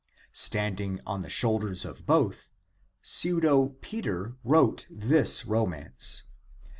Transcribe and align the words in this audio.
Standing 0.33 0.99
on 1.05 1.19
the 1.19 1.29
shoulders 1.29 1.85
of 1.85 2.07
both, 2.07 2.49
Pseudo 3.03 3.77
Peter 3.81 4.35
wrote 4.43 4.87
this 4.89 5.45
romance. 5.45 6.23